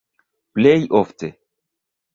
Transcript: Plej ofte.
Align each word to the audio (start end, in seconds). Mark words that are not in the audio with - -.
Plej 0.57 0.81
ofte. 1.01 1.33